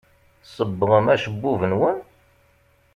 [0.43, 1.97] Tsebbɣem acebbub-nwen?